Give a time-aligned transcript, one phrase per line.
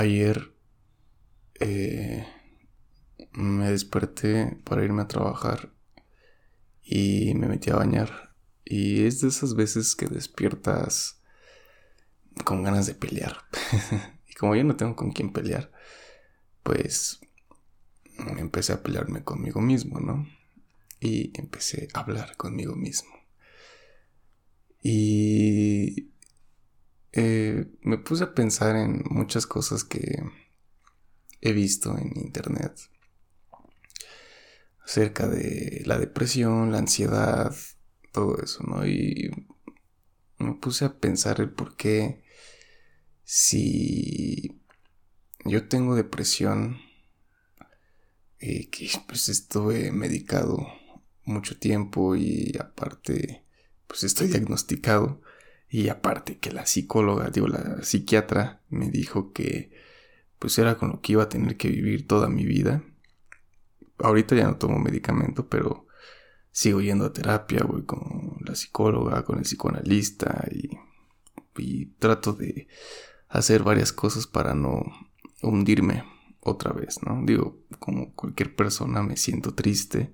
[0.00, 0.54] ayer
[1.60, 2.26] eh,
[3.32, 5.74] me desperté para irme a trabajar
[6.82, 8.34] y me metí a bañar.
[8.64, 11.20] Y es de esas veces que despiertas
[12.44, 13.44] con ganas de pelear.
[14.26, 15.70] y como yo no tengo con quién pelear,
[16.62, 17.20] pues
[18.16, 20.26] empecé a pelearme conmigo mismo, ¿no?
[20.98, 23.10] Y empecé a hablar conmigo mismo.
[24.82, 26.09] Y
[27.12, 30.22] eh, me puse a pensar en muchas cosas que
[31.40, 32.72] he visto en internet
[34.84, 37.54] acerca de la depresión, la ansiedad,
[38.12, 38.86] todo eso, ¿no?
[38.86, 39.30] Y
[40.38, 42.24] me puse a pensar el por qué
[43.24, 44.60] si
[45.44, 46.78] yo tengo depresión,
[48.40, 50.66] eh, que pues estuve medicado
[51.24, 53.44] mucho tiempo y aparte
[53.86, 55.20] pues estoy diagnosticado
[55.70, 59.70] y aparte que la psicóloga, digo la psiquiatra me dijo que
[60.40, 62.82] pues era con lo que iba a tener que vivir toda mi vida.
[63.98, 65.86] Ahorita ya no tomo medicamento, pero
[66.50, 70.70] sigo yendo a terapia, voy con la psicóloga, con el psicoanalista y,
[71.56, 72.66] y trato de
[73.28, 74.82] hacer varias cosas para no
[75.42, 76.02] hundirme
[76.40, 77.22] otra vez, ¿no?
[77.24, 80.12] Digo, como cualquier persona me siento triste,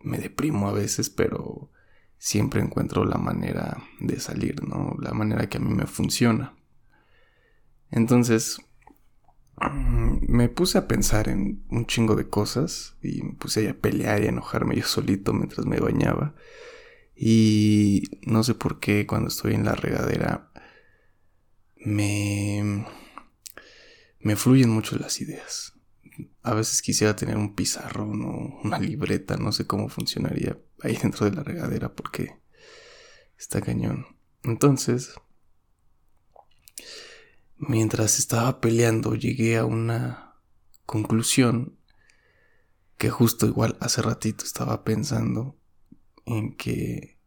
[0.00, 1.70] me deprimo a veces, pero
[2.18, 4.96] siempre encuentro la manera de salir, ¿no?
[5.00, 6.54] La manera que a mí me funciona.
[7.90, 8.58] Entonces,
[10.20, 14.26] me puse a pensar en un chingo de cosas y me puse a pelear y
[14.26, 16.34] a enojarme yo solito mientras me bañaba.
[17.14, 20.50] Y no sé por qué cuando estoy en la regadera
[21.76, 22.84] me
[24.20, 25.75] me fluyen mucho las ideas.
[26.46, 31.28] A veces quisiera tener un pizarrón o una libreta, no sé cómo funcionaría ahí dentro
[31.28, 32.40] de la regadera porque
[33.36, 34.06] está cañón.
[34.42, 35.14] Entonces,
[37.58, 40.34] Mientras estaba peleando llegué a una
[40.84, 41.78] conclusión
[42.98, 45.58] que justo igual hace ratito estaba pensando
[46.26, 47.18] en que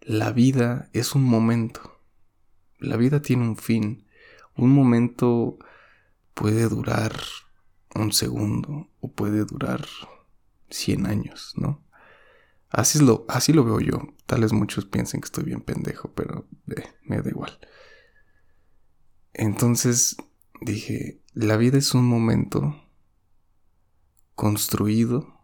[0.00, 2.00] la vida es un momento.
[2.78, 4.08] La vida tiene un fin.
[4.56, 5.58] Un momento
[6.34, 7.16] puede durar
[7.96, 9.86] un segundo o puede durar
[10.70, 11.84] 100 años, ¿no?
[12.70, 14.14] Así, lo, así lo veo yo.
[14.26, 17.58] Tal vez muchos piensen que estoy bien pendejo, pero eh, me da igual.
[19.32, 20.16] Entonces
[20.60, 22.74] dije, la vida es un momento
[24.34, 25.36] construido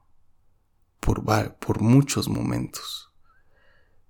[1.01, 1.25] por,
[1.59, 3.13] por muchos momentos,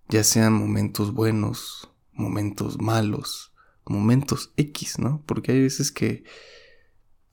[0.09, 3.55] ya sean momentos buenos, momentos malos,
[3.87, 5.23] momentos X, ¿no?
[5.27, 6.25] Porque hay veces que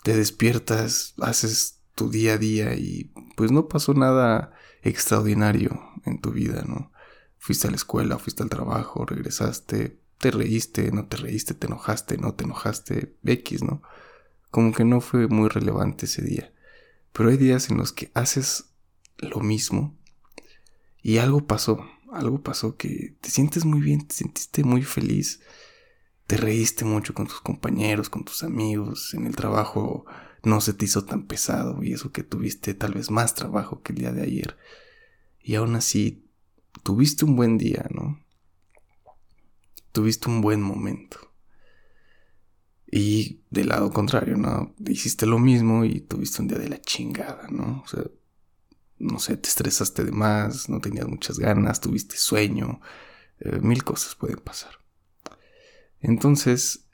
[0.04, 6.32] te despiertas, haces tu día a día y pues no pasó nada extraordinario en tu
[6.32, 6.92] vida, ¿no?
[7.38, 12.18] Fuiste a la escuela, fuiste al trabajo, regresaste, te reíste, no te reíste, te enojaste,
[12.18, 13.82] no te enojaste, X, ¿no?
[14.52, 16.54] Como que no fue muy relevante ese día.
[17.14, 18.66] Pero hay días en los que haces
[19.18, 19.98] lo mismo
[21.02, 25.42] y algo pasó, algo pasó que te sientes muy bien, te sentiste muy feliz,
[26.30, 30.06] te reíste mucho con tus compañeros, con tus amigos, en el trabajo
[30.44, 33.94] no se te hizo tan pesado y eso que tuviste tal vez más trabajo que
[33.94, 34.56] el día de ayer.
[35.42, 36.30] Y aún así,
[36.84, 38.24] tuviste un buen día, ¿no?
[39.92, 41.34] tuviste un buen momento.
[42.92, 44.76] Y del lado contrario, ¿no?
[44.88, 47.82] Hiciste lo mismo y tuviste un día de la chingada, ¿no?
[47.84, 48.04] O sea,
[48.98, 52.82] no sé, te estresaste de más, no tenías muchas ganas, tuviste sueño,
[53.40, 54.80] eh, mil cosas pueden pasar.
[56.02, 56.86] Entonces,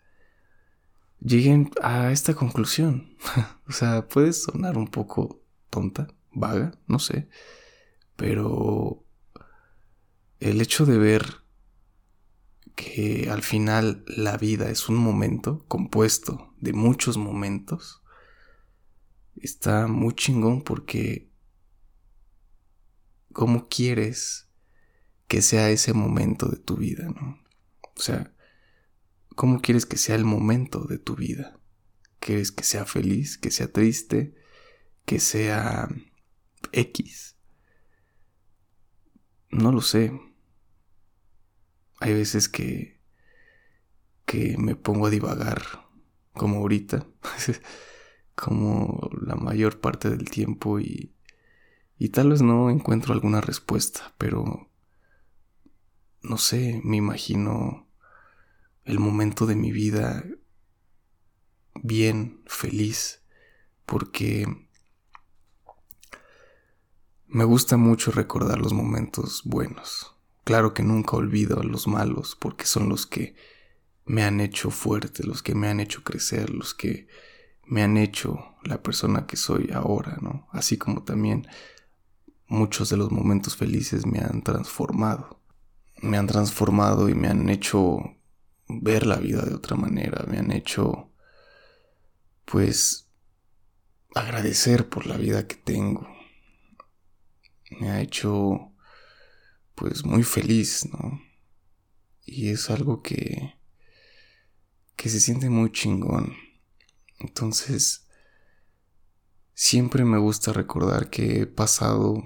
[1.20, 3.18] llegué a esta conclusión.
[3.68, 7.28] o sea, puede sonar un poco tonta, vaga, no sé,
[8.16, 9.04] pero
[10.40, 11.46] el hecho de ver
[12.76, 18.04] que al final la vida es un momento compuesto de muchos momentos,
[19.38, 21.30] está muy chingón porque
[23.32, 24.50] ¿cómo quieres
[25.28, 27.40] que sea ese momento de tu vida, no?
[27.96, 28.35] O sea,
[29.36, 31.60] ¿cómo quieres que sea el momento de tu vida?
[32.20, 34.36] ¿Quieres que sea feliz, que sea triste,
[35.06, 35.88] que sea
[36.72, 37.36] X?
[39.52, 40.12] No lo sé
[42.00, 43.00] hay veces que,
[44.26, 45.88] que me pongo a divagar,
[46.34, 47.08] como ahorita,
[48.36, 51.16] como la mayor parte del tiempo y,
[51.98, 54.70] y tal vez no encuentro alguna respuesta, pero
[56.22, 57.85] no sé, me imagino
[58.86, 60.24] el momento de mi vida
[61.82, 63.22] bien, feliz,
[63.86, 64.48] porque
[67.28, 70.16] me gusta mucho recordar los momentos buenos.
[70.44, 73.36] Claro que nunca olvido a los malos porque son los que
[74.06, 77.08] me han hecho fuerte, los que me han hecho crecer, los que
[77.66, 80.48] me han hecho la persona que soy ahora, ¿no?
[80.52, 81.48] Así como también
[82.48, 85.42] muchos de los momentos felices me han transformado.
[86.02, 88.15] Me han transformado y me han hecho
[88.68, 91.12] ver la vida de otra manera, me han hecho
[92.46, 93.08] pues
[94.14, 96.08] agradecer por la vida que tengo.
[97.80, 98.72] Me ha hecho
[99.76, 101.22] pues muy feliz, ¿no?
[102.26, 103.56] Y es algo que
[104.96, 106.34] que se siente muy chingón.
[107.20, 108.08] Entonces,
[109.54, 112.24] siempre me gusta recordar que he pasado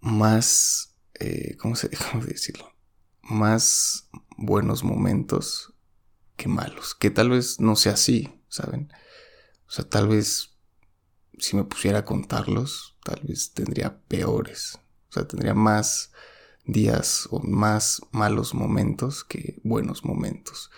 [0.00, 2.73] más, eh, ¿cómo se cómo decirlo?
[3.28, 5.74] Más buenos momentos
[6.36, 6.94] que malos.
[6.94, 8.92] Que tal vez no sea así, ¿saben?
[9.66, 10.54] O sea, tal vez
[11.38, 14.78] si me pusiera a contarlos, tal vez tendría peores.
[15.10, 16.12] O sea, tendría más
[16.64, 20.70] días o más malos momentos que buenos momentos.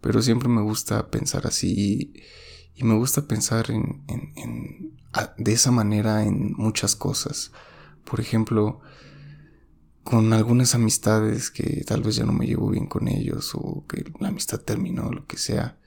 [0.00, 2.12] Pero siempre me gusta pensar así
[2.74, 4.06] y, me gusta pensar en,
[5.36, 7.52] de esa manera en muchas cosas.
[8.04, 8.80] Por ejemplo,
[10.04, 14.04] con algunas amistades que tal vez ya no me llevo bien con ellos o que
[14.18, 15.78] la amistad terminó, lo que sea.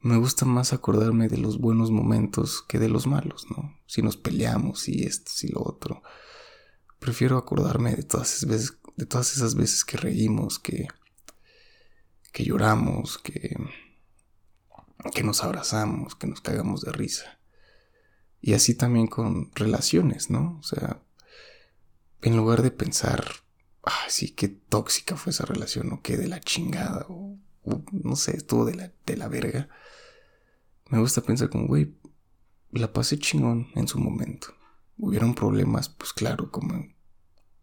[0.00, 3.78] Me gusta más acordarme de los buenos momentos que de los malos, ¿no?
[3.86, 6.02] Si nos peleamos y esto y lo otro.
[6.98, 10.88] Prefiero acordarme de todas esas veces, de todas esas veces que reímos, que,
[12.32, 13.56] que lloramos, que,
[15.14, 17.38] que nos abrazamos, que nos cagamos de risa.
[18.40, 20.58] Y así también con relaciones, ¿no?
[20.60, 21.02] O sea,
[22.22, 23.24] en lugar de pensar,
[23.84, 27.38] ah, sí, qué tóxica fue esa relación, o qué de la chingada, o,
[27.92, 29.68] no sé, estuvo de la, de la verga,
[30.88, 31.94] me gusta pensar como, güey,
[32.72, 34.54] la pasé chingón en su momento
[35.00, 36.94] hubieron problemas, pues claro, como en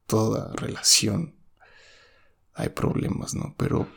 [0.06, 1.36] toda relación
[2.54, 3.54] hay problemas, ¿no?
[3.57, 3.88] Pero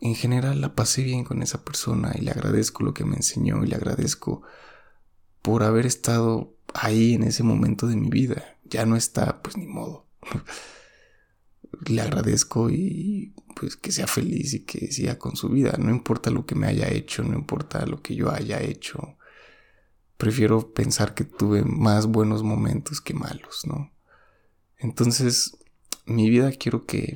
[0.00, 3.62] en general la pasé bien con esa persona y le agradezco lo que me enseñó
[3.62, 4.42] y le agradezco
[5.42, 8.53] por haber estado ahí en ese momento de mi vida.
[8.64, 10.08] Ya no está, pues ni modo.
[11.86, 15.76] le agradezco y pues que sea feliz y que siga con su vida.
[15.78, 19.16] No importa lo que me haya hecho, no importa lo que yo haya hecho
[20.16, 23.92] prefiero pensar que tuve más buenos momentos que malos, ¿no?
[24.78, 25.56] Entonces,
[26.06, 27.14] mi vida quiero que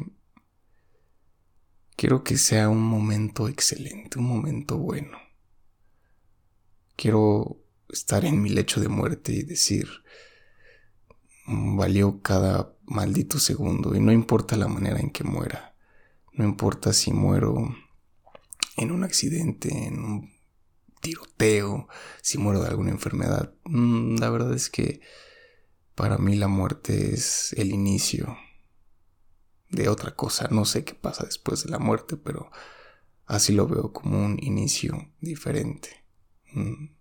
[1.97, 5.19] quiero que sea un momento excelente, un momento bueno.
[6.97, 9.89] Quiero estar en mi lecho de muerte y decir,
[11.49, 15.75] valió cada maldito segundo y no importa la manera en que muera.
[16.33, 17.75] No importa si muero
[18.77, 20.33] en un accidente, en un
[21.01, 21.89] tiroteo,
[22.23, 23.55] si muero de alguna enfermedad.
[23.65, 25.01] Mm, la verdad es que
[25.95, 28.37] para mí la muerte es el inicio
[29.71, 30.49] de otra cosa.
[30.51, 32.51] No sé qué pasa después de la muerte, pero
[33.27, 36.05] así lo veo como un inicio diferente.
[36.55, 36.97] Un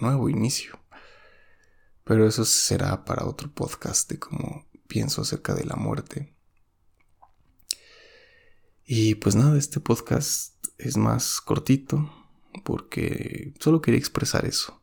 [0.00, 0.81] nuevo inicio.
[2.04, 6.34] Pero eso será para otro podcast de cómo pienso acerca de la muerte.
[8.84, 12.12] Y pues nada, este podcast es más cortito,
[12.64, 14.82] porque solo quería expresar eso.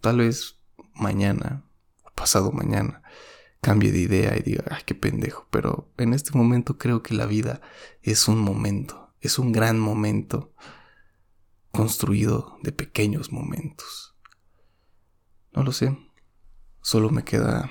[0.00, 0.58] Tal vez
[0.94, 1.64] mañana,
[2.14, 3.02] pasado mañana,
[3.60, 7.26] cambie de idea y diga, ay, qué pendejo, pero en este momento creo que la
[7.26, 7.60] vida
[8.02, 10.54] es un momento, es un gran momento
[11.70, 14.16] construido de pequeños momentos.
[15.52, 15.96] No lo sé,
[16.82, 17.70] solo me queda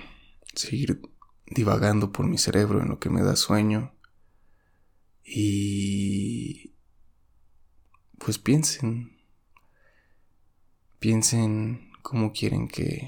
[0.54, 1.02] seguir
[1.48, 3.94] divagando por mi cerebro en lo que me da sueño
[5.24, 6.76] y
[8.18, 9.20] pues piensen
[11.00, 13.08] Piensen cómo quieren que,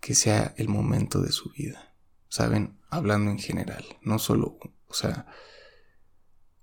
[0.00, 1.94] que sea el momento de su vida.
[2.30, 2.80] ¿Saben?
[2.88, 5.26] Hablando en general, no solo, o sea,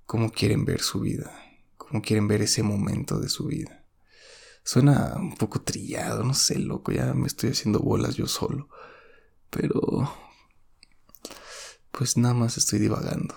[0.07, 1.31] cómo quieren ver su vida,
[1.77, 3.82] cómo quieren ver ese momento de su vida.
[4.63, 8.69] Suena un poco trillado, no sé, loco, ya me estoy haciendo bolas yo solo.
[9.49, 10.13] Pero...
[11.91, 13.35] Pues nada más estoy divagando.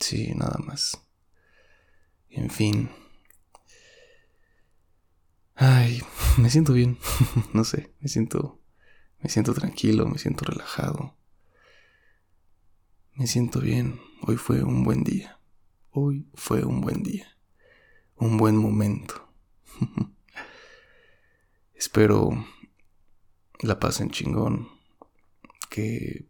[0.00, 1.00] Sí, nada más.
[2.28, 2.90] En fin.
[5.56, 6.02] Ay,
[6.36, 6.98] me siento bien.
[7.52, 8.60] no sé, me siento
[9.26, 11.16] me siento tranquilo, me siento relajado.
[13.14, 13.98] Me siento bien.
[14.22, 15.40] Hoy fue un buen día.
[15.90, 17.35] Hoy fue un buen día.
[18.16, 19.28] Un buen momento.
[21.74, 22.30] Espero
[23.60, 24.68] la pasen chingón.
[25.68, 26.26] Que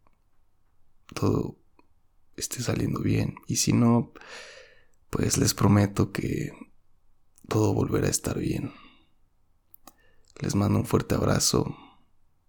[1.14, 1.56] todo
[2.36, 3.36] esté saliendo bien.
[3.46, 4.12] Y si no,
[5.10, 6.52] pues les prometo que
[7.48, 8.72] todo volverá a estar bien.
[10.40, 11.76] Les mando un fuerte abrazo,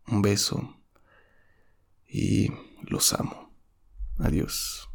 [0.07, 0.77] un beso
[2.07, 2.49] y
[2.81, 3.53] los amo.
[4.17, 4.83] Adiós.